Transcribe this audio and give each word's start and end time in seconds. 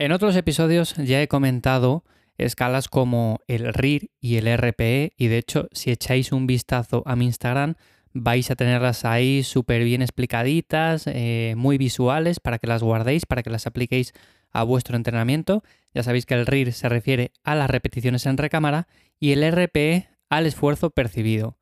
En 0.00 0.12
otros 0.12 0.34
episodios 0.34 0.94
ya 0.96 1.20
he 1.20 1.28
comentado 1.28 2.04
escalas 2.38 2.88
como 2.88 3.40
el 3.48 3.74
RIR 3.74 4.10
y 4.18 4.36
el 4.36 4.46
RPE 4.56 5.12
y 5.18 5.26
de 5.26 5.36
hecho 5.36 5.68
si 5.72 5.90
echáis 5.90 6.32
un 6.32 6.46
vistazo 6.46 7.02
a 7.04 7.16
mi 7.16 7.26
Instagram 7.26 7.74
vais 8.14 8.50
a 8.50 8.56
tenerlas 8.56 9.04
ahí 9.04 9.42
súper 9.42 9.84
bien 9.84 10.00
explicaditas, 10.00 11.06
eh, 11.06 11.52
muy 11.58 11.76
visuales 11.76 12.40
para 12.40 12.58
que 12.58 12.66
las 12.66 12.82
guardéis, 12.82 13.26
para 13.26 13.42
que 13.42 13.50
las 13.50 13.66
apliquéis 13.66 14.14
a 14.52 14.62
vuestro 14.62 14.96
entrenamiento. 14.96 15.62
Ya 15.92 16.02
sabéis 16.02 16.24
que 16.24 16.32
el 16.32 16.46
RIR 16.46 16.72
se 16.72 16.88
refiere 16.88 17.32
a 17.44 17.54
las 17.54 17.68
repeticiones 17.68 18.24
en 18.24 18.38
recámara 18.38 18.88
y 19.18 19.32
el 19.32 19.44
RPE 19.52 20.08
al 20.30 20.46
esfuerzo 20.46 20.88
percibido. 20.88 21.58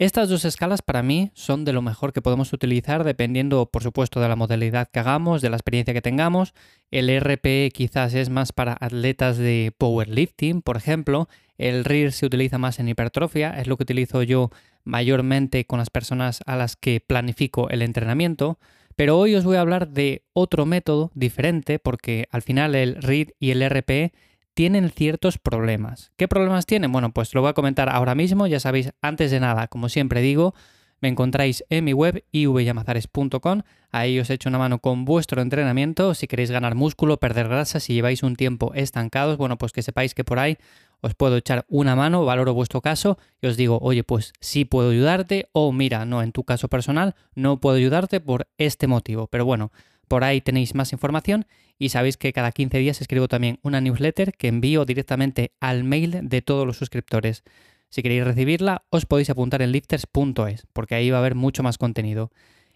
Estas 0.00 0.28
dos 0.28 0.44
escalas 0.44 0.82
para 0.82 1.04
mí 1.04 1.30
son 1.34 1.64
de 1.64 1.72
lo 1.72 1.80
mejor 1.80 2.12
que 2.12 2.20
podemos 2.20 2.52
utilizar 2.52 3.04
dependiendo, 3.04 3.66
por 3.66 3.84
supuesto, 3.84 4.20
de 4.20 4.28
la 4.28 4.34
modalidad 4.34 4.88
que 4.90 4.98
hagamos, 4.98 5.40
de 5.40 5.50
la 5.50 5.56
experiencia 5.56 5.94
que 5.94 6.02
tengamos. 6.02 6.52
El 6.90 7.08
RPE 7.20 7.70
quizás 7.72 8.12
es 8.14 8.28
más 8.28 8.50
para 8.50 8.76
atletas 8.80 9.38
de 9.38 9.72
powerlifting, 9.78 10.62
por 10.62 10.76
ejemplo. 10.76 11.28
El 11.58 11.84
RIR 11.84 12.10
se 12.10 12.26
utiliza 12.26 12.58
más 12.58 12.80
en 12.80 12.88
hipertrofia, 12.88 13.50
es 13.50 13.68
lo 13.68 13.76
que 13.76 13.84
utilizo 13.84 14.24
yo 14.24 14.50
mayormente 14.82 15.64
con 15.64 15.78
las 15.78 15.90
personas 15.90 16.40
a 16.44 16.56
las 16.56 16.74
que 16.74 16.98
planifico 16.98 17.70
el 17.70 17.80
entrenamiento. 17.80 18.58
Pero 18.96 19.16
hoy 19.16 19.36
os 19.36 19.44
voy 19.44 19.58
a 19.58 19.60
hablar 19.60 19.90
de 19.90 20.24
otro 20.32 20.66
método 20.66 21.12
diferente 21.14 21.78
porque 21.78 22.26
al 22.32 22.42
final 22.42 22.74
el 22.74 23.00
RIR 23.00 23.36
y 23.38 23.52
el 23.52 23.68
RPE 23.70 24.12
tienen 24.54 24.90
ciertos 24.90 25.38
problemas. 25.38 26.12
¿Qué 26.16 26.28
problemas 26.28 26.66
tienen? 26.66 26.92
Bueno, 26.92 27.12
pues 27.12 27.34
lo 27.34 27.42
voy 27.42 27.50
a 27.50 27.54
comentar 27.54 27.88
ahora 27.88 28.14
mismo. 28.14 28.46
Ya 28.46 28.60
sabéis, 28.60 28.92
antes 29.02 29.30
de 29.30 29.40
nada, 29.40 29.66
como 29.66 29.88
siempre 29.88 30.20
digo, 30.20 30.54
me 31.00 31.08
encontráis 31.08 31.64
en 31.68 31.84
mi 31.84 31.92
web 31.92 32.24
ivyamazares.com. 32.32 33.62
Ahí 33.90 34.18
os 34.18 34.30
echo 34.30 34.48
una 34.48 34.58
mano 34.58 34.78
con 34.78 35.04
vuestro 35.04 35.42
entrenamiento. 35.42 36.14
Si 36.14 36.26
queréis 36.26 36.50
ganar 36.50 36.74
músculo, 36.74 37.18
perder 37.18 37.48
grasa, 37.48 37.80
si 37.80 37.94
lleváis 37.94 38.22
un 38.22 38.36
tiempo 38.36 38.72
estancados, 38.74 39.36
bueno, 39.36 39.58
pues 39.58 39.72
que 39.72 39.82
sepáis 39.82 40.14
que 40.14 40.24
por 40.24 40.38
ahí 40.38 40.56
os 41.02 41.14
puedo 41.14 41.36
echar 41.36 41.66
una 41.68 41.94
mano, 41.94 42.24
valoro 42.24 42.54
vuestro 42.54 42.80
caso 42.80 43.18
y 43.42 43.48
os 43.48 43.58
digo, 43.58 43.78
oye, 43.82 44.04
pues 44.04 44.32
sí 44.40 44.64
puedo 44.64 44.90
ayudarte 44.90 45.50
o 45.52 45.70
mira, 45.72 46.06
no, 46.06 46.22
en 46.22 46.32
tu 46.32 46.44
caso 46.44 46.68
personal 46.68 47.14
no 47.34 47.60
puedo 47.60 47.76
ayudarte 47.76 48.20
por 48.20 48.48
este 48.56 48.86
motivo. 48.86 49.26
Pero 49.26 49.44
bueno, 49.44 49.70
por 50.14 50.22
ahí 50.22 50.40
tenéis 50.40 50.76
más 50.76 50.92
información 50.92 51.44
y 51.76 51.88
sabéis 51.88 52.16
que 52.16 52.32
cada 52.32 52.52
15 52.52 52.78
días 52.78 53.00
escribo 53.00 53.26
también 53.26 53.58
una 53.62 53.80
newsletter 53.80 54.32
que 54.34 54.46
envío 54.46 54.84
directamente 54.84 55.50
al 55.58 55.82
mail 55.82 56.20
de 56.28 56.40
todos 56.40 56.64
los 56.64 56.76
suscriptores. 56.76 57.42
Si 57.88 58.00
queréis 58.00 58.22
recibirla, 58.22 58.84
os 58.90 59.06
podéis 59.06 59.30
apuntar 59.30 59.60
en 59.60 59.72
lifters.es, 59.72 60.68
porque 60.72 60.94
ahí 60.94 61.10
va 61.10 61.16
a 61.16 61.18
haber 61.18 61.34
mucho 61.34 61.64
más 61.64 61.78
contenido. 61.78 62.30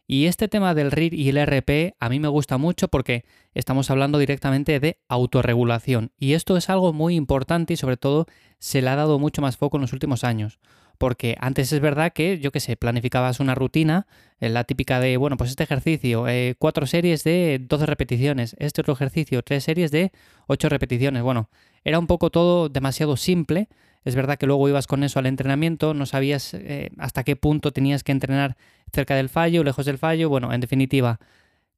Y 0.09 0.27
este 0.27 0.49
tema 0.49 0.75
del 0.75 0.91
RIR 0.91 1.15
y 1.15 1.29
el 1.29 1.37
RP 1.47 1.95
a 2.01 2.09
mí 2.09 2.19
me 2.19 2.27
gusta 2.27 2.59
mucho 2.59 2.89
porque 2.89 3.25
estamos 3.55 3.89
hablando 3.93 4.19
directamente 4.19 4.81
de 4.81 4.99
autorregulación. 5.07 6.11
Y 6.19 6.33
esto 6.33 6.57
es 6.57 6.69
algo 6.69 6.93
muy 6.93 7.15
importante 7.15 7.75
y 7.75 7.77
sobre 7.77 7.99
todo 7.99 8.27
se 8.59 8.83
le 8.83 8.89
ha 8.89 8.97
dado 8.97 9.21
mucho 9.21 9.43
más 9.43 9.57
foco 9.57 9.77
en 9.77 9.83
los 9.83 9.93
últimos 9.93 10.25
años. 10.25 10.59
Porque 10.99 11.37
antes 11.41 11.73
es 11.73 11.81
verdad 11.81 12.13
que, 12.13 12.39
yo 12.39 12.51
qué 12.53 12.61
sé, 12.61 12.77
planificabas 12.77 13.41
una 13.41 13.55
rutina, 13.55 14.07
eh, 14.41 14.49
la 14.49 14.65
típica 14.65 15.01
de, 15.01 15.17
bueno, 15.17 15.37
pues 15.37 15.51
este 15.51 15.63
ejercicio, 15.63 16.29
eh, 16.29 16.57
cuatro 16.59 16.87
series 16.87 17.25
de 17.25 17.61
12 17.63 17.87
repeticiones, 17.87 18.57
este 18.59 18.81
otro 18.81 18.95
ejercicio, 18.95 19.43
tres 19.43 19.65
series 19.65 19.91
de 19.91 20.13
8 20.49 20.69
repeticiones. 20.69 21.23
Bueno, 21.23 21.49
era 21.85 21.99
un 21.99 22.07
poco 22.07 22.31
todo 22.31 22.69
demasiado 22.69 23.17
simple 23.17 23.69
es 24.05 24.15
verdad 24.15 24.39
que 24.39 24.47
luego 24.47 24.69
ibas 24.69 24.87
con 24.87 25.05
eso 25.05 25.19
al 25.19 25.27
entrenamiento, 25.27 25.93
no 25.93 26.07
sabías 26.07 26.55
eh, 26.55 26.91
hasta 26.99 27.25
qué 27.25 27.37
punto 27.37 27.73
tenías 27.73 28.03
que 28.03 28.13
entrenar 28.13 28.57
cerca 28.93 29.15
del 29.15 29.29
fallo, 29.29 29.65
lejos 29.65 29.85
del 29.87 29.99
fallo. 29.99 30.29
Bueno, 30.29 30.53
en 30.53 30.61
definitiva, 30.61 31.21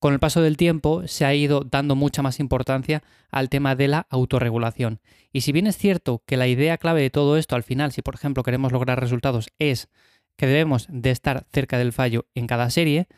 con 0.01 0.15
el 0.15 0.19
paso 0.19 0.41
del 0.41 0.57
tiempo 0.57 1.07
se 1.07 1.27
ha 1.27 1.35
ido 1.35 1.61
dando 1.61 1.95
mucha 1.95 2.23
más 2.23 2.41
importancia 2.41 3.03
al 3.31 3.51
tema 3.51 3.77
de 3.77 3.87
la 3.87 4.07
autorregulación. 4.09 4.99
Y 5.31 5.43
si 5.43 5.53
bien 5.53 5.67
es 5.67 5.77
cierto 5.77 6.23
que 6.27 6.39
la 6.39 6.49
idea 6.49 6.79
clave 6.79 7.03
de 7.03 7.11
todo 7.11 7.37
esto 7.37 7.55
al 7.55 7.63
final, 7.63 7.93
si 7.93 8.03
por 8.03 8.15
ejemplo 8.15 8.43
queremos 8.43 8.73
lograr 8.73 8.99
resultados, 8.99 9.51
es 9.59 9.89
que 10.37 10.47
debemos 10.47 10.87
de 10.89 11.11
estar 11.11 11.47
cerca 11.53 11.79
del 11.79 11.93
fallo 11.93 12.27
en 12.35 12.47
cada 12.47 12.71
serie, 12.71 13.09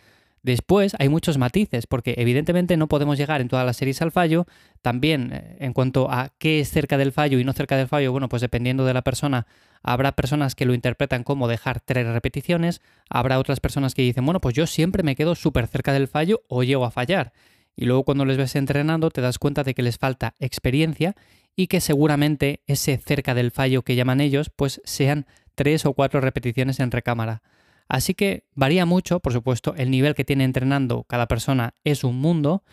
Después 0.42 0.96
hay 0.98 1.08
muchos 1.08 1.38
matices, 1.38 1.86
porque 1.86 2.14
evidentemente 2.18 2.76
no 2.76 2.88
podemos 2.88 3.16
llegar 3.16 3.40
en 3.40 3.48
todas 3.48 3.64
las 3.64 3.76
series 3.76 4.02
al 4.02 4.10
fallo. 4.10 4.46
También 4.80 5.32
eh, 5.32 5.56
en 5.60 5.72
cuanto 5.72 6.10
a 6.10 6.32
qué 6.38 6.58
es 6.58 6.68
cerca 6.68 6.98
del 6.98 7.12
fallo 7.12 7.38
y 7.38 7.44
no 7.44 7.52
cerca 7.52 7.76
del 7.76 7.86
fallo, 7.86 8.10
bueno, 8.10 8.28
pues 8.28 8.42
dependiendo 8.42 8.84
de 8.84 8.92
la 8.92 9.02
persona, 9.02 9.46
habrá 9.82 10.12
personas 10.12 10.56
que 10.56 10.66
lo 10.66 10.74
interpretan 10.74 11.22
como 11.22 11.46
dejar 11.46 11.80
tres 11.80 12.06
repeticiones, 12.08 12.80
habrá 13.08 13.38
otras 13.38 13.60
personas 13.60 13.94
que 13.94 14.02
dicen, 14.02 14.24
bueno, 14.24 14.40
pues 14.40 14.56
yo 14.56 14.66
siempre 14.66 15.04
me 15.04 15.14
quedo 15.14 15.36
súper 15.36 15.68
cerca 15.68 15.92
del 15.92 16.08
fallo 16.08 16.42
o 16.48 16.64
llego 16.64 16.84
a 16.84 16.90
fallar. 16.90 17.32
Y 17.76 17.84
luego 17.84 18.04
cuando 18.04 18.24
les 18.24 18.36
ves 18.36 18.56
entrenando 18.56 19.10
te 19.10 19.20
das 19.20 19.38
cuenta 19.38 19.62
de 19.62 19.74
que 19.74 19.82
les 19.82 19.96
falta 19.96 20.34
experiencia 20.40 21.14
y 21.54 21.68
que 21.68 21.80
seguramente 21.80 22.62
ese 22.66 22.98
cerca 22.98 23.34
del 23.34 23.52
fallo 23.52 23.82
que 23.82 23.94
llaman 23.94 24.20
ellos, 24.20 24.50
pues 24.54 24.80
sean 24.84 25.26
tres 25.54 25.86
o 25.86 25.92
cuatro 25.92 26.20
repeticiones 26.20 26.80
en 26.80 26.90
recámara. 26.90 27.42
Así 27.92 28.14
que 28.14 28.46
varía 28.54 28.86
mucho, 28.86 29.20
por 29.20 29.34
supuesto, 29.34 29.74
el 29.76 29.90
nivel 29.90 30.14
que 30.14 30.24
tiene 30.24 30.44
entrenando 30.44 31.04
cada 31.04 31.28
persona 31.28 31.74
es 31.84 32.04
un 32.04 32.16
mundo 32.16 32.64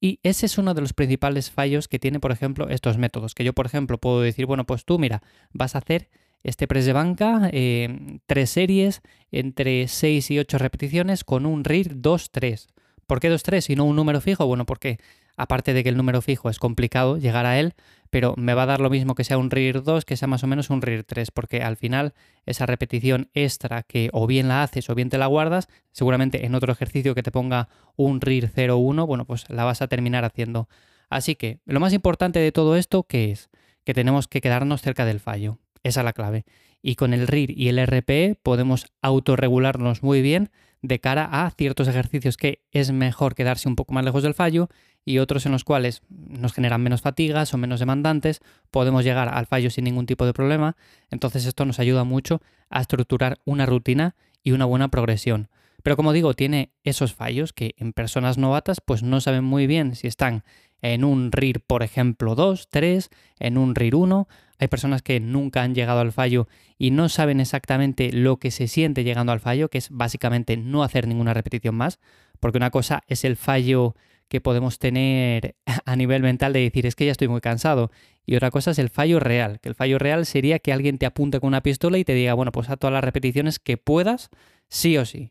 y 0.00 0.18
ese 0.24 0.46
es 0.46 0.58
uno 0.58 0.74
de 0.74 0.80
los 0.80 0.92
principales 0.92 1.52
fallos 1.52 1.86
que 1.86 2.00
tiene, 2.00 2.18
por 2.18 2.32
ejemplo, 2.32 2.68
estos 2.68 2.98
métodos. 2.98 3.36
Que 3.36 3.44
yo, 3.44 3.52
por 3.52 3.66
ejemplo, 3.66 3.98
puedo 3.98 4.20
decir, 4.20 4.46
bueno, 4.46 4.66
pues 4.66 4.84
tú, 4.84 4.98
mira, 4.98 5.22
vas 5.52 5.76
a 5.76 5.78
hacer 5.78 6.10
este 6.42 6.66
press 6.66 6.86
de 6.86 6.92
banca, 6.92 7.50
eh, 7.52 8.18
tres 8.26 8.50
series 8.50 9.02
entre 9.30 9.86
6 9.86 10.32
y 10.32 10.40
8 10.40 10.58
repeticiones 10.58 11.22
con 11.22 11.46
un 11.46 11.62
RIR 11.62 11.94
2-3. 11.94 12.66
¿Por 13.06 13.20
qué 13.20 13.30
2-3 13.30 13.70
y 13.70 13.76
no 13.76 13.84
un 13.84 13.94
número 13.94 14.20
fijo? 14.20 14.44
Bueno, 14.44 14.66
porque 14.66 14.98
aparte 15.36 15.72
de 15.72 15.84
que 15.84 15.90
el 15.90 15.96
número 15.96 16.20
fijo 16.20 16.50
es 16.50 16.58
complicado 16.58 17.16
llegar 17.16 17.46
a 17.46 17.60
él, 17.60 17.74
pero 18.14 18.34
me 18.36 18.54
va 18.54 18.62
a 18.62 18.66
dar 18.66 18.80
lo 18.80 18.90
mismo 18.90 19.16
que 19.16 19.24
sea 19.24 19.38
un 19.38 19.50
RIR 19.50 19.82
2 19.82 20.04
que 20.04 20.16
sea 20.16 20.28
más 20.28 20.44
o 20.44 20.46
menos 20.46 20.70
un 20.70 20.82
RIR 20.82 21.02
3, 21.02 21.32
porque 21.32 21.64
al 21.64 21.76
final 21.76 22.14
esa 22.46 22.64
repetición 22.64 23.28
extra 23.34 23.82
que 23.82 24.08
o 24.12 24.28
bien 24.28 24.46
la 24.46 24.62
haces 24.62 24.88
o 24.88 24.94
bien 24.94 25.10
te 25.10 25.18
la 25.18 25.26
guardas, 25.26 25.68
seguramente 25.90 26.46
en 26.46 26.54
otro 26.54 26.70
ejercicio 26.70 27.16
que 27.16 27.24
te 27.24 27.32
ponga 27.32 27.68
un 27.96 28.20
RIR 28.20 28.52
0-1, 28.52 29.04
bueno, 29.08 29.24
pues 29.24 29.50
la 29.50 29.64
vas 29.64 29.82
a 29.82 29.88
terminar 29.88 30.24
haciendo. 30.24 30.68
Así 31.10 31.34
que 31.34 31.58
lo 31.64 31.80
más 31.80 31.92
importante 31.92 32.38
de 32.38 32.52
todo 32.52 32.76
esto, 32.76 33.02
¿qué 33.02 33.32
es? 33.32 33.50
Que 33.82 33.94
tenemos 33.94 34.28
que 34.28 34.40
quedarnos 34.40 34.80
cerca 34.80 35.04
del 35.04 35.18
fallo. 35.18 35.58
Esa 35.82 36.02
es 36.02 36.04
la 36.04 36.12
clave. 36.12 36.44
Y 36.82 36.94
con 36.94 37.14
el 37.14 37.26
RIR 37.26 37.50
y 37.58 37.66
el 37.66 37.84
RPE 37.84 38.38
podemos 38.40 38.86
autorregularnos 39.02 40.04
muy 40.04 40.22
bien 40.22 40.52
de 40.82 41.00
cara 41.00 41.28
a 41.32 41.50
ciertos 41.50 41.88
ejercicios 41.88 42.36
que 42.36 42.62
es 42.70 42.92
mejor 42.92 43.34
quedarse 43.34 43.68
un 43.68 43.74
poco 43.74 43.92
más 43.92 44.04
lejos 44.04 44.22
del 44.22 44.34
fallo 44.34 44.68
y 45.04 45.18
otros 45.18 45.46
en 45.46 45.52
los 45.52 45.64
cuales 45.64 46.02
nos 46.08 46.52
generan 46.52 46.82
menos 46.82 47.02
fatigas 47.02 47.52
o 47.52 47.58
menos 47.58 47.80
demandantes, 47.80 48.40
podemos 48.70 49.04
llegar 49.04 49.28
al 49.28 49.46
fallo 49.46 49.70
sin 49.70 49.84
ningún 49.84 50.06
tipo 50.06 50.26
de 50.26 50.32
problema. 50.32 50.76
Entonces 51.10 51.46
esto 51.46 51.64
nos 51.64 51.78
ayuda 51.78 52.04
mucho 52.04 52.40
a 52.70 52.80
estructurar 52.80 53.38
una 53.44 53.66
rutina 53.66 54.14
y 54.42 54.52
una 54.52 54.64
buena 54.64 54.88
progresión. 54.88 55.48
Pero 55.82 55.96
como 55.96 56.14
digo, 56.14 56.32
tiene 56.32 56.72
esos 56.82 57.14
fallos 57.14 57.52
que 57.52 57.74
en 57.76 57.92
personas 57.92 58.38
novatas 58.38 58.80
pues 58.80 59.02
no 59.02 59.20
saben 59.20 59.44
muy 59.44 59.66
bien 59.66 59.94
si 59.94 60.06
están 60.06 60.42
en 60.80 61.04
un 61.04 61.32
RIR, 61.32 61.60
por 61.60 61.82
ejemplo, 61.82 62.34
2, 62.34 62.68
3, 62.70 63.10
en 63.38 63.58
un 63.58 63.74
RIR 63.74 63.94
1. 63.94 64.28
Hay 64.58 64.68
personas 64.68 65.02
que 65.02 65.20
nunca 65.20 65.62
han 65.62 65.74
llegado 65.74 66.00
al 66.00 66.12
fallo 66.12 66.46
y 66.78 66.90
no 66.90 67.08
saben 67.08 67.40
exactamente 67.40 68.12
lo 68.12 68.38
que 68.38 68.50
se 68.50 68.68
siente 68.68 69.04
llegando 69.04 69.32
al 69.32 69.40
fallo, 69.40 69.68
que 69.68 69.78
es 69.78 69.88
básicamente 69.90 70.56
no 70.56 70.82
hacer 70.82 71.06
ninguna 71.06 71.34
repetición 71.34 71.74
más, 71.74 72.00
porque 72.40 72.58
una 72.58 72.70
cosa 72.70 73.02
es 73.08 73.24
el 73.24 73.36
fallo 73.36 73.94
que 74.28 74.40
podemos 74.40 74.78
tener 74.78 75.56
a 75.84 75.96
nivel 75.96 76.22
mental 76.22 76.52
de 76.52 76.60
decir 76.60 76.86
es 76.86 76.94
que 76.94 77.06
ya 77.06 77.12
estoy 77.12 77.28
muy 77.28 77.40
cansado. 77.40 77.90
Y 78.26 78.36
otra 78.36 78.50
cosa 78.50 78.70
es 78.70 78.78
el 78.78 78.88
fallo 78.88 79.20
real, 79.20 79.60
que 79.60 79.68
el 79.68 79.74
fallo 79.74 79.98
real 79.98 80.24
sería 80.24 80.58
que 80.58 80.72
alguien 80.72 80.98
te 80.98 81.06
apunte 81.06 81.40
con 81.40 81.48
una 81.48 81.62
pistola 81.62 81.98
y 81.98 82.04
te 82.04 82.14
diga, 82.14 82.34
bueno, 82.34 82.52
pues 82.52 82.70
a 82.70 82.76
todas 82.76 82.92
las 82.92 83.04
repeticiones 83.04 83.58
que 83.58 83.76
puedas, 83.76 84.30
sí 84.68 84.96
o 84.96 85.04
sí. 85.04 85.30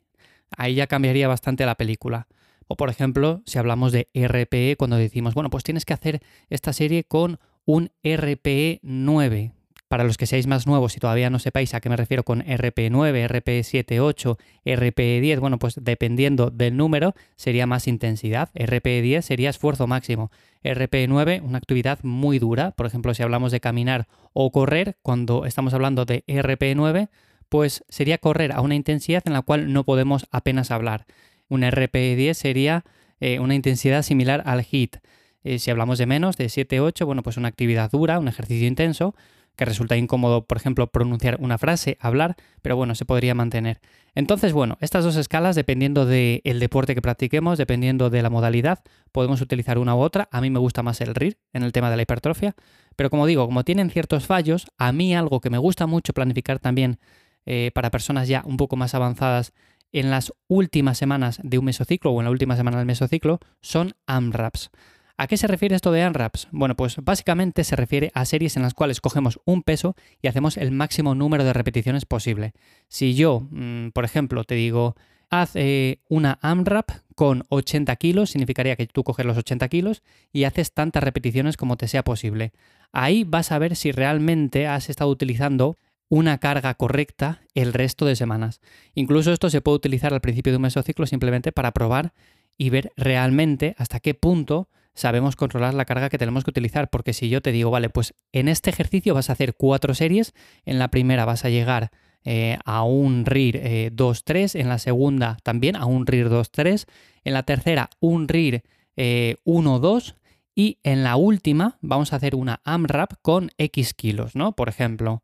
Ahí 0.55 0.75
ya 0.75 0.87
cambiaría 0.87 1.27
bastante 1.27 1.65
la 1.65 1.75
película. 1.75 2.27
O 2.67 2.75
por 2.75 2.89
ejemplo, 2.89 3.41
si 3.45 3.57
hablamos 3.57 3.91
de 3.91 4.09
RPE, 4.13 4.75
cuando 4.77 4.97
decimos, 4.97 5.33
bueno, 5.33 5.49
pues 5.49 5.63
tienes 5.63 5.85
que 5.85 5.93
hacer 5.93 6.21
esta 6.49 6.71
serie 6.71 7.03
con 7.03 7.39
un 7.65 7.91
RPE 8.03 8.79
9. 8.83 9.53
Para 9.93 10.05
los 10.05 10.17
que 10.17 10.25
seáis 10.25 10.47
más 10.47 10.65
nuevos 10.65 10.97
y 10.97 10.99
todavía 10.99 11.29
no 11.29 11.37
sepáis 11.37 11.75
a 11.75 11.79
qué 11.79 11.87
me 11.87 11.95
refiero 11.95 12.23
con 12.23 12.41
RPE 12.41 12.89
9, 12.89 13.27
RPE 13.27 13.61
7, 13.61 13.99
8, 13.99 14.39
RPE 14.65 15.21
10, 15.21 15.39
bueno, 15.39 15.59
pues 15.59 15.75
dependiendo 15.79 16.49
del 16.49 16.75
número 16.75 17.13
sería 17.35 17.67
más 17.67 17.87
intensidad. 17.87 18.49
RPE 18.55 19.03
10 19.03 19.23
sería 19.23 19.51
esfuerzo 19.51 19.85
máximo. 19.85 20.31
RPE 20.63 21.05
9, 21.07 21.43
una 21.45 21.59
actividad 21.59 21.99
muy 22.01 22.39
dura. 22.39 22.71
Por 22.71 22.87
ejemplo, 22.87 23.13
si 23.13 23.21
hablamos 23.21 23.51
de 23.51 23.59
caminar 23.59 24.07
o 24.33 24.51
correr, 24.51 24.97
cuando 25.03 25.45
estamos 25.45 25.75
hablando 25.75 26.05
de 26.05 26.23
RPE 26.27 26.73
9, 26.73 27.09
pues 27.47 27.83
sería 27.87 28.17
correr 28.17 28.51
a 28.51 28.61
una 28.61 28.73
intensidad 28.73 29.21
en 29.27 29.33
la 29.33 29.43
cual 29.43 29.73
no 29.73 29.83
podemos 29.83 30.25
apenas 30.31 30.71
hablar. 30.71 31.05
Un 31.49 31.61
RPE10 31.61 32.33
sería 32.33 32.83
eh, 33.19 33.37
una 33.37 33.53
intensidad 33.53 34.01
similar 34.01 34.41
al 34.47 34.65
HIT. 34.65 34.97
Eh, 35.43 35.59
si 35.59 35.69
hablamos 35.69 35.99
de 35.99 36.07
menos, 36.07 36.35
de 36.37 36.45
7-8, 36.45 37.05
bueno, 37.05 37.21
pues 37.21 37.37
una 37.37 37.49
actividad 37.49 37.91
dura, 37.91 38.17
un 38.17 38.27
ejercicio 38.27 38.67
intenso. 38.67 39.13
Que 39.55 39.65
resulta 39.65 39.97
incómodo, 39.97 40.45
por 40.45 40.57
ejemplo, 40.57 40.87
pronunciar 40.87 41.37
una 41.39 41.57
frase, 41.57 41.97
hablar, 41.99 42.35
pero 42.61 42.75
bueno, 42.75 42.95
se 42.95 43.05
podría 43.05 43.35
mantener. 43.35 43.79
Entonces, 44.15 44.53
bueno, 44.53 44.77
estas 44.81 45.03
dos 45.03 45.15
escalas, 45.15 45.55
dependiendo 45.55 46.05
del 46.05 46.59
deporte 46.59 46.95
que 46.95 47.01
practiquemos, 47.01 47.57
dependiendo 47.57 48.09
de 48.09 48.21
la 48.21 48.29
modalidad, 48.29 48.83
podemos 49.11 49.41
utilizar 49.41 49.77
una 49.77 49.95
u 49.95 49.99
otra. 49.99 50.27
A 50.31 50.41
mí 50.41 50.49
me 50.49 50.59
gusta 50.59 50.83
más 50.83 51.01
el 51.01 51.15
RIR 51.15 51.37
en 51.53 51.63
el 51.63 51.71
tema 51.71 51.89
de 51.89 51.97
la 51.97 52.03
hipertrofia, 52.03 52.55
pero 52.95 53.09
como 53.09 53.25
digo, 53.25 53.45
como 53.45 53.63
tienen 53.63 53.89
ciertos 53.89 54.25
fallos, 54.25 54.67
a 54.77 54.91
mí 54.91 55.15
algo 55.15 55.41
que 55.41 55.49
me 55.49 55.57
gusta 55.57 55.87
mucho 55.87 56.13
planificar 56.13 56.59
también 56.59 56.99
eh, 57.45 57.71
para 57.73 57.91
personas 57.91 58.27
ya 58.27 58.43
un 58.45 58.57
poco 58.57 58.75
más 58.75 58.93
avanzadas 58.95 59.53
en 59.91 60.09
las 60.09 60.33
últimas 60.47 60.97
semanas 60.97 61.39
de 61.43 61.59
un 61.59 61.65
mesociclo 61.65 62.11
o 62.11 62.19
en 62.19 62.25
la 62.25 62.31
última 62.31 62.55
semana 62.55 62.77
del 62.77 62.87
mesociclo 62.87 63.39
son 63.61 63.93
AMRAPs. 64.07 64.71
¿A 65.15 65.27
qué 65.27 65.37
se 65.37 65.47
refiere 65.47 65.75
esto 65.75 65.91
de 65.91 66.01
AMRAPs? 66.01 66.47
Bueno, 66.51 66.75
pues 66.75 66.95
básicamente 66.97 67.63
se 67.63 67.75
refiere 67.75 68.11
a 68.15 68.25
series 68.25 68.57
en 68.57 68.63
las 68.63 68.73
cuales 68.73 68.99
cogemos 68.99 69.39
un 69.45 69.61
peso 69.61 69.95
y 70.21 70.27
hacemos 70.27 70.57
el 70.57 70.71
máximo 70.71 71.13
número 71.13 71.43
de 71.43 71.53
repeticiones 71.53 72.05
posible. 72.05 72.53
Si 72.87 73.13
yo, 73.13 73.47
mm, 73.51 73.89
por 73.89 74.05
ejemplo, 74.05 74.43
te 74.43 74.55
digo, 74.55 74.95
haz 75.29 75.51
eh, 75.55 75.99
una 76.09 76.39
AMRAP 76.41 76.89
con 77.13 77.43
80 77.49 77.95
kilos, 77.97 78.31
significaría 78.31 78.75
que 78.75 78.87
tú 78.87 79.03
coges 79.03 79.25
los 79.25 79.37
80 79.37 79.67
kilos 79.67 80.01
y 80.31 80.45
haces 80.45 80.73
tantas 80.73 81.03
repeticiones 81.03 81.57
como 81.57 81.77
te 81.77 81.87
sea 81.87 82.03
posible. 82.03 82.51
Ahí 82.91 83.23
vas 83.23 83.51
a 83.51 83.59
ver 83.59 83.75
si 83.75 83.91
realmente 83.91 84.65
has 84.65 84.89
estado 84.89 85.11
utilizando 85.11 85.75
una 86.09 86.39
carga 86.39 86.73
correcta 86.73 87.41
el 87.53 87.73
resto 87.73 88.05
de 88.05 88.15
semanas. 88.15 88.61
Incluso 88.95 89.31
esto 89.31 89.51
se 89.51 89.61
puede 89.61 89.77
utilizar 89.77 90.11
al 90.11 90.21
principio 90.21 90.53
de 90.53 90.57
un 90.57 90.63
mesociclo 90.63 91.05
simplemente 91.05 91.51
para 91.51 91.71
probar 91.71 92.13
y 92.57 92.71
ver 92.71 92.91
realmente 92.97 93.75
hasta 93.77 93.99
qué 93.99 94.15
punto 94.15 94.69
sabemos 94.93 95.35
controlar 95.35 95.73
la 95.73 95.85
carga 95.85 96.09
que 96.09 96.17
tenemos 96.17 96.43
que 96.43 96.51
utilizar. 96.51 96.89
Porque 96.89 97.13
si 97.13 97.29
yo 97.29 97.41
te 97.41 97.51
digo, 97.51 97.71
vale, 97.71 97.89
pues 97.89 98.13
en 98.31 98.47
este 98.47 98.69
ejercicio 98.69 99.13
vas 99.13 99.29
a 99.29 99.33
hacer 99.33 99.55
cuatro 99.55 99.93
series, 99.93 100.33
en 100.65 100.79
la 100.79 100.89
primera 100.89 101.25
vas 101.25 101.45
a 101.45 101.49
llegar 101.49 101.91
eh, 102.25 102.57
a 102.63 102.83
un 102.83 103.25
RIR 103.25 103.93
2-3, 103.93 104.55
eh, 104.55 104.61
en 104.61 104.69
la 104.69 104.79
segunda 104.79 105.37
también 105.43 105.75
a 105.75 105.85
un 105.85 106.07
RIR 106.07 106.29
2-3, 106.29 106.85
en 107.25 107.33
la 107.33 107.43
tercera 107.43 107.89
un 107.99 108.27
RIR 108.27 108.63
1-2 108.95 108.95
eh, 108.95 110.15
y 110.55 110.77
en 110.83 111.03
la 111.03 111.15
última 111.15 111.77
vamos 111.81 112.13
a 112.13 112.17
hacer 112.17 112.35
una 112.35 112.61
AMRAP 112.63 113.13
con 113.21 113.51
X 113.57 113.93
kilos, 113.93 114.35
¿no? 114.35 114.53
Por 114.53 114.69
ejemplo, 114.69 115.23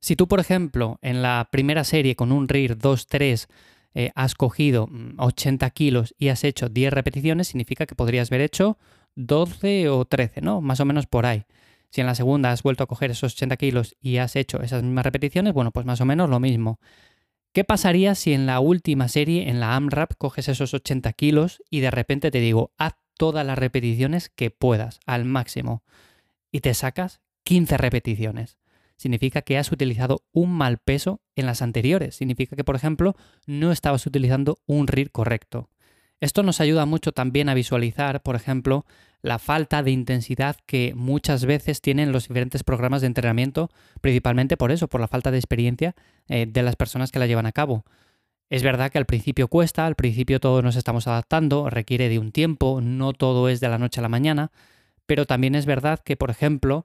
si 0.00 0.16
tú, 0.16 0.28
por 0.28 0.40
ejemplo, 0.40 0.98
en 1.02 1.20
la 1.20 1.48
primera 1.50 1.84
serie 1.84 2.16
con 2.16 2.32
un 2.32 2.48
RIR 2.48 2.78
2-3 2.78 3.46
eh, 3.94 4.12
has 4.14 4.34
cogido 4.34 4.88
80 5.18 5.66
mm, 5.66 5.70
kilos 5.70 6.14
y 6.16 6.28
has 6.28 6.44
hecho 6.44 6.68
10 6.68 6.92
repeticiones, 6.92 7.48
significa 7.48 7.86
que 7.86 7.96
podrías 7.96 8.30
haber 8.30 8.42
hecho 8.42 8.78
12 9.16 9.88
o 9.88 10.04
13, 10.04 10.40
¿no? 10.40 10.60
Más 10.60 10.80
o 10.80 10.84
menos 10.84 11.06
por 11.06 11.26
ahí. 11.26 11.44
Si 11.90 12.00
en 12.00 12.06
la 12.06 12.14
segunda 12.14 12.52
has 12.52 12.62
vuelto 12.62 12.84
a 12.84 12.86
coger 12.86 13.10
esos 13.10 13.34
80 13.34 13.56
kilos 13.56 13.96
y 14.00 14.18
has 14.18 14.36
hecho 14.36 14.62
esas 14.62 14.82
mismas 14.82 15.04
repeticiones, 15.04 15.52
bueno, 15.52 15.72
pues 15.72 15.86
más 15.86 16.00
o 16.00 16.04
menos 16.04 16.30
lo 16.30 16.40
mismo. 16.40 16.78
¿Qué 17.52 17.64
pasaría 17.64 18.14
si 18.14 18.32
en 18.32 18.46
la 18.46 18.60
última 18.60 19.08
serie, 19.08 19.48
en 19.48 19.58
la 19.58 19.74
AMRAP, 19.74 20.12
coges 20.16 20.48
esos 20.48 20.72
80 20.72 21.12
kilos 21.14 21.62
y 21.68 21.80
de 21.80 21.90
repente 21.90 22.30
te 22.30 22.38
digo, 22.38 22.72
haz 22.78 22.94
todas 23.18 23.44
las 23.44 23.58
repeticiones 23.58 24.28
que 24.28 24.50
puedas, 24.50 25.00
al 25.04 25.24
máximo, 25.24 25.82
y 26.52 26.60
te 26.60 26.74
sacas 26.74 27.20
15 27.42 27.76
repeticiones? 27.76 28.60
significa 29.00 29.40
que 29.40 29.56
has 29.56 29.72
utilizado 29.72 30.26
un 30.30 30.52
mal 30.52 30.76
peso 30.76 31.22
en 31.34 31.46
las 31.46 31.62
anteriores. 31.62 32.16
Significa 32.16 32.54
que, 32.54 32.64
por 32.64 32.76
ejemplo, 32.76 33.16
no 33.46 33.72
estabas 33.72 34.04
utilizando 34.04 34.58
un 34.66 34.88
RIR 34.88 35.10
correcto. 35.10 35.70
Esto 36.20 36.42
nos 36.42 36.60
ayuda 36.60 36.84
mucho 36.84 37.12
también 37.12 37.48
a 37.48 37.54
visualizar, 37.54 38.20
por 38.22 38.36
ejemplo, 38.36 38.84
la 39.22 39.38
falta 39.38 39.82
de 39.82 39.90
intensidad 39.90 40.56
que 40.66 40.92
muchas 40.94 41.46
veces 41.46 41.80
tienen 41.80 42.12
los 42.12 42.28
diferentes 42.28 42.62
programas 42.62 43.00
de 43.00 43.06
entrenamiento, 43.06 43.70
principalmente 44.00 44.56
por 44.56 44.70
eso, 44.70 44.88
por 44.88 45.00
la 45.00 45.08
falta 45.08 45.30
de 45.30 45.38
experiencia 45.38 45.94
eh, 46.28 46.46
de 46.46 46.62
las 46.62 46.76
personas 46.76 47.10
que 47.10 47.18
la 47.18 47.26
llevan 47.26 47.46
a 47.46 47.52
cabo. 47.52 47.84
Es 48.50 48.62
verdad 48.62 48.90
que 48.90 48.98
al 48.98 49.06
principio 49.06 49.48
cuesta, 49.48 49.86
al 49.86 49.94
principio 49.94 50.40
todos 50.40 50.62
nos 50.62 50.76
estamos 50.76 51.06
adaptando, 51.06 51.70
requiere 51.70 52.08
de 52.08 52.18
un 52.18 52.32
tiempo, 52.32 52.80
no 52.82 53.12
todo 53.12 53.48
es 53.48 53.60
de 53.60 53.68
la 53.68 53.78
noche 53.78 54.00
a 54.00 54.02
la 54.02 54.08
mañana, 54.08 54.50
pero 55.06 55.24
también 55.24 55.54
es 55.54 55.66
verdad 55.66 56.00
que, 56.04 56.16
por 56.16 56.30
ejemplo, 56.30 56.84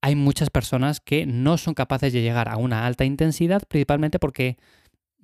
hay 0.00 0.16
muchas 0.16 0.50
personas 0.50 1.00
que 1.00 1.26
no 1.26 1.58
son 1.58 1.74
capaces 1.74 2.12
de 2.12 2.22
llegar 2.22 2.48
a 2.48 2.56
una 2.56 2.86
alta 2.86 3.04
intensidad, 3.04 3.62
principalmente 3.68 4.18
porque 4.18 4.56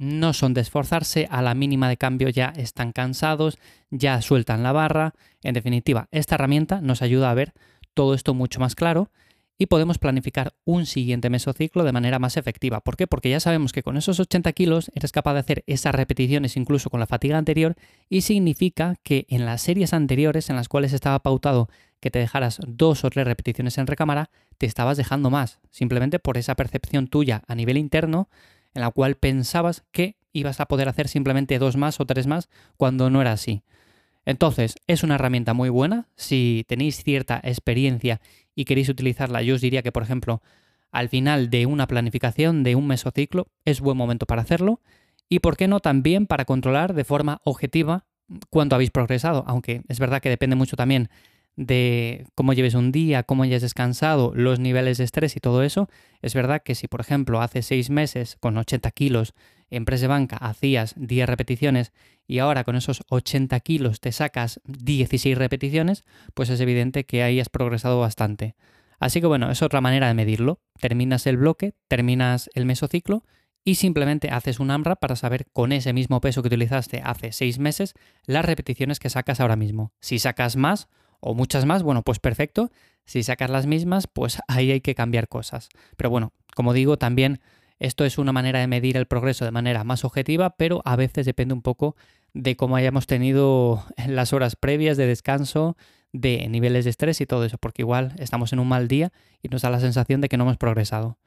no 0.01 0.33
son 0.33 0.55
de 0.55 0.63
esforzarse, 0.63 1.29
a 1.31 1.43
la 1.43 1.55
mínima 1.55 1.87
de 1.91 1.99
cambio 1.99 2.31
ya 2.31 2.55
están 2.57 2.91
cansados, 2.91 3.59
ya 3.91 4.23
sueltan 4.23 4.63
la 4.63 4.73
barra. 4.73 5.13
En 5.43 5.53
definitiva, 5.53 6.09
esta 6.11 6.37
herramienta 6.37 6.81
nos 6.81 7.03
ayuda 7.03 7.31
a 7.31 7.35
ver 7.35 7.53
todo 7.93 8.15
esto 8.15 8.33
mucho 8.33 8.61
más 8.61 8.75
claro 8.75 9.11
y 9.59 9.67
podemos 9.67 9.99
planificar 9.99 10.55
un 10.65 10.87
siguiente 10.87 11.29
mesociclo 11.29 11.85
de 11.85 11.93
manera 11.93 12.19
más 12.19 12.39
efectiva. 12.39 12.81
¿Por 12.81 12.97
qué? 12.97 13.07
Porque 13.07 13.29
ya 13.29 13.41
sabemos 13.41 13.73
que 13.73 13.83
con 13.83 13.99
esos 13.99 14.19
80 14.19 14.55
kilos 14.55 14.91
eres 14.95 15.13
capaz 15.13 15.35
de 15.35 15.41
hacer 15.41 15.65
esas 15.67 15.95
repeticiones 15.95 16.57
incluso 16.57 16.89
con 16.89 16.99
la 16.99 17.07
fatiga 17.07 17.37
anterior 17.37 17.77
y 18.09 18.23
significa 18.23 18.97
que 19.03 19.27
en 19.29 19.45
las 19.45 19.61
series 19.61 19.93
anteriores 19.93 20.49
en 20.49 20.57
las 20.57 20.71
cuales 20.71 20.95
estaba 20.95 21.19
pautado 21.19 21.69
que 22.01 22.11
te 22.11 22.21
dejaras 22.21 22.59
dos 22.67 23.05
o 23.05 23.11
tres 23.11 23.27
repeticiones 23.27 23.77
en 23.77 23.87
recámara, 23.87 24.31
te 24.57 24.65
estabas 24.65 24.97
dejando 24.97 25.29
más, 25.29 25.61
simplemente 25.71 26.19
por 26.19 26.39
esa 26.39 26.55
percepción 26.55 27.07
tuya 27.07 27.43
a 27.47 27.55
nivel 27.55 27.77
interno 27.77 28.31
en 28.75 28.83
la 28.83 28.91
cual 28.91 29.17
pensabas 29.17 29.85
que 29.93 30.17
ibas 30.33 30.61
a 30.61 30.67
poder 30.67 30.89
hacer 30.89 31.09
simplemente 31.09 31.59
dos 31.59 31.77
más 31.77 32.01
o 32.01 32.07
tres 32.07 32.27
más 32.27 32.49
cuando 32.77 33.11
no 33.11 33.21
era 33.21 33.33
así. 33.33 33.63
Entonces, 34.25 34.77
es 34.87 35.03
una 35.03 35.17
herramienta 35.17 35.55
muy 35.55 35.71
buena. 35.71 36.09
Si 36.17 36.65
tenéis 36.69 37.03
cierta 37.03 37.41
experiencia 37.43 38.21
y 38.55 38.65
queréis 38.65 38.89
utilizarla, 38.89 39.43
yo 39.43 39.55
os 39.55 39.61
diría 39.61 39.83
que, 39.83 39.93
por 39.93 40.03
ejemplo, 40.03 40.43
al 40.93 41.09
final 41.09 41.51
de 41.51 41.67
una 41.67 41.87
planificación 41.87 42.63
de 42.63 42.75
un 42.75 42.87
mesociclo 42.87 43.49
es 43.65 43.81
buen 43.81 43.97
momento 43.97 44.27
para 44.27 44.43
hacerlo. 44.43 44.81
Y 45.29 45.39
por 45.39 45.57
qué 45.57 45.69
no 45.69 45.81
también 45.81 46.27
para 46.27 46.45
controlar 46.45 46.95
de 46.95 47.05
forma 47.05 47.41
objetiva 47.45 48.05
cuánto 48.51 48.75
habéis 48.75 48.91
progresado, 48.91 49.45
aunque 49.47 49.83
es 49.89 49.99
verdad 49.99 50.21
que 50.21 50.29
depende 50.29 50.57
mucho 50.57 50.77
también 50.77 51.09
de 51.61 52.25
cómo 52.35 52.55
lleves 52.55 52.73
un 52.73 52.91
día, 52.91 53.23
cómo 53.23 53.43
hayas 53.43 53.61
descansado, 53.61 54.33
los 54.35 54.59
niveles 54.59 54.97
de 54.97 55.05
estrés 55.05 55.37
y 55.37 55.41
todo 55.41 55.63
eso, 55.63 55.91
es 56.23 56.33
verdad 56.33 56.63
que 56.63 56.75
si, 56.75 56.89
por 56.89 57.03
ejemplo, 57.03 57.43
hace 57.43 57.61
seis 57.61 57.91
meses 57.91 58.39
con 58.41 58.57
80 58.57 58.91
kilos 58.93 59.35
en 59.69 59.85
press 59.85 60.01
de 60.01 60.07
banca 60.07 60.39
hacías 60.39 60.95
10 60.97 61.29
repeticiones 61.29 61.93
y 62.27 62.39
ahora 62.39 62.65
con 62.65 62.77
esos 62.77 63.03
80 63.11 63.61
kilos 63.61 64.01
te 64.01 64.11
sacas 64.11 64.63
16 64.65 65.37
repeticiones, 65.37 66.05
pues 66.33 66.49
es 66.49 66.61
evidente 66.61 67.05
que 67.05 67.23
ahí 67.23 67.41
has 67.41 67.51
progresado 67.51 68.01
bastante. 68.01 68.55
Así 68.99 69.21
que 69.21 69.27
bueno, 69.27 69.51
es 69.51 69.61
otra 69.61 69.83
manera 69.83 70.09
de 70.09 70.15
medirlo. 70.15 70.61
Terminas 70.81 71.27
el 71.27 71.37
bloque, 71.37 71.75
terminas 71.89 72.49
el 72.55 72.65
mesociclo 72.65 73.23
y 73.65 73.75
simplemente 73.75 74.31
haces 74.31 74.61
un 74.61 74.71
AMRAP 74.71 74.99
para 74.99 75.15
saber 75.15 75.47
con 75.53 75.73
ese 75.73 75.93
mismo 75.93 76.23
peso 76.23 76.41
que 76.41 76.49
utilizaste 76.49 77.03
hace 77.05 77.33
6 77.33 77.59
meses 77.59 77.93
las 78.25 78.47
repeticiones 78.47 78.99
que 78.99 79.11
sacas 79.11 79.41
ahora 79.41 79.57
mismo. 79.57 79.93
Si 80.01 80.19
sacas 80.19 80.57
más, 80.57 80.89
o 81.21 81.35
muchas 81.35 81.67
más, 81.67 81.83
bueno, 81.83 82.03
pues 82.03 82.19
perfecto. 82.19 82.71
Si 83.05 83.23
sacas 83.23 83.51
las 83.51 83.67
mismas, 83.67 84.07
pues 84.07 84.41
ahí 84.49 84.71
hay 84.71 84.81
que 84.81 84.95
cambiar 84.95 85.29
cosas. 85.29 85.69
Pero 85.97 86.11
bueno, 86.11 86.33
como 86.55 86.73
digo, 86.73 86.97
también 86.97 87.41
esto 87.79 88.05
es 88.05 88.19
una 88.19 88.33
manera 88.33 88.61
de 88.61 88.67
medir 88.67 88.97
el 88.97 89.07
progreso 89.07 89.45
de 89.45 89.51
manera 89.51 89.85
más 89.85 90.05
objetiva, 90.05 90.51
pero 90.57 90.83
a 90.85 90.97
veces 90.97 91.27
depende 91.27 91.55
un 91.55 91.63
poco 91.63 91.97
de 92.35 92.57
cómo 92.57 92.77
hayamos 92.77 93.07
tenido 93.07 93.85
las 94.07 94.33
horas 94.33 94.57
previas 94.57 94.97
de 94.97 95.07
descanso, 95.07 95.77
de 96.13 96.49
niveles 96.49 96.85
de 96.85 96.91
estrés 96.91 97.21
y 97.21 97.27
todo 97.27 97.45
eso, 97.45 97.57
porque 97.59 97.83
igual 97.83 98.15
estamos 98.19 98.53
en 98.53 98.59
un 98.59 98.69
mal 98.69 98.89
día 98.89 99.13
y 99.43 99.49
nos 99.49 99.63
da 99.63 99.71
la 99.71 99.81
sensación 99.81 100.21
de 100.21 100.29
que 100.29 100.37
no 100.37 100.45
hemos 100.45 100.59
progresado. 100.59 101.19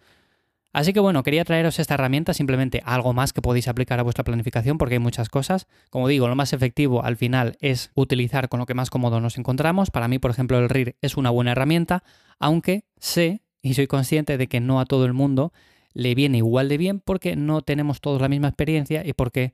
Así 0.74 0.92
que 0.92 1.00
bueno, 1.00 1.22
quería 1.22 1.46
traeros 1.46 1.78
esta 1.78 1.94
herramienta, 1.94 2.34
simplemente 2.34 2.82
algo 2.84 3.14
más 3.14 3.32
que 3.32 3.44
podéis 3.44 3.68
aplicar 3.68 4.00
a 4.00 4.04
vuestra 4.04 4.24
planificación 4.24 4.80
porque 4.80 4.96
hay 4.96 5.00
muchas 5.00 5.30
cosas. 5.30 5.68
Como 5.92 6.08
digo, 6.08 6.28
lo 6.28 6.36
más 6.36 6.52
efectivo 6.52 7.04
al 7.06 7.16
final 7.16 7.58
es 7.62 7.92
utilizar 7.94 8.50
con 8.50 8.60
lo 8.60 8.66
que 8.66 8.74
más 8.74 8.90
cómodo 8.90 9.22
nos 9.22 9.38
encontramos. 9.38 9.92
Para 9.92 10.08
mí, 10.08 10.18
por 10.18 10.32
ejemplo, 10.32 10.58
el 10.58 10.70
RIR 10.70 10.96
es 11.02 11.16
una 11.16 11.30
buena 11.30 11.52
herramienta, 11.52 12.04
aunque 12.40 12.86
sé 12.98 13.44
y 13.62 13.76
soy 13.76 13.86
consciente 13.86 14.38
de 14.38 14.48
que 14.48 14.60
no 14.60 14.80
a 14.80 14.86
todo 14.86 15.06
el 15.06 15.14
mundo 15.14 15.54
le 15.94 16.16
viene 16.16 16.40
igual 16.40 16.70
de 16.70 16.78
bien 16.78 17.00
porque 17.00 17.36
no 17.36 17.62
tenemos 17.62 18.02
todos 18.02 18.20
la 18.20 18.28
misma 18.28 18.48
experiencia 18.48 19.06
y 19.06 19.14
porque 19.14 19.54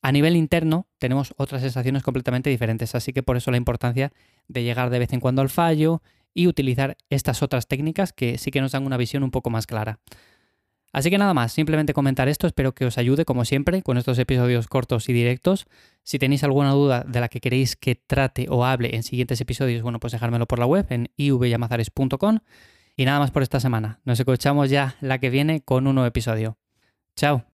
a 0.00 0.12
nivel 0.12 0.34
interno 0.34 0.86
tenemos 0.98 1.34
otras 1.36 1.60
sensaciones 1.60 2.02
completamente 2.02 2.48
diferentes. 2.48 2.94
Así 2.94 3.12
que 3.12 3.22
por 3.22 3.36
eso 3.36 3.50
la 3.50 3.58
importancia 3.58 4.12
de 4.48 4.62
llegar 4.62 4.88
de 4.88 4.98
vez 4.98 5.12
en 5.12 5.20
cuando 5.20 5.42
al 5.42 5.50
fallo 5.50 6.02
y 6.34 6.48
utilizar 6.48 6.96
estas 7.10 7.42
otras 7.42 7.68
técnicas 7.68 8.12
que 8.12 8.38
sí 8.38 8.50
que 8.50 8.60
nos 8.60 8.72
dan 8.72 8.84
una 8.86 8.96
visión 8.96 9.22
un 9.22 9.30
poco 9.30 9.50
más 9.50 9.66
clara. 9.66 10.00
Así 10.94 11.10
que 11.10 11.18
nada 11.18 11.34
más, 11.34 11.52
simplemente 11.52 11.92
comentar 11.92 12.28
esto, 12.28 12.46
espero 12.46 12.72
que 12.72 12.86
os 12.86 12.98
ayude 12.98 13.24
como 13.24 13.44
siempre 13.44 13.82
con 13.82 13.98
estos 13.98 14.16
episodios 14.20 14.68
cortos 14.68 15.08
y 15.08 15.12
directos. 15.12 15.66
Si 16.04 16.20
tenéis 16.20 16.44
alguna 16.44 16.70
duda 16.70 17.02
de 17.02 17.18
la 17.18 17.28
que 17.28 17.40
queréis 17.40 17.74
que 17.74 17.96
trate 17.96 18.46
o 18.48 18.64
hable 18.64 18.94
en 18.94 19.02
siguientes 19.02 19.40
episodios, 19.40 19.82
bueno, 19.82 19.98
pues 19.98 20.12
dejármelo 20.12 20.46
por 20.46 20.60
la 20.60 20.66
web 20.66 20.86
en 20.90 21.10
ivyamazares.com. 21.16 22.38
Y 22.96 23.04
nada 23.06 23.18
más 23.18 23.32
por 23.32 23.42
esta 23.42 23.58
semana. 23.58 23.98
Nos 24.04 24.20
escuchamos 24.20 24.70
ya 24.70 24.94
la 25.00 25.18
que 25.18 25.30
viene 25.30 25.62
con 25.62 25.88
un 25.88 25.96
nuevo 25.96 26.06
episodio. 26.06 26.58
Chao. 27.16 27.53